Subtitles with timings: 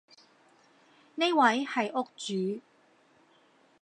[1.13, 2.59] 呢位係屋主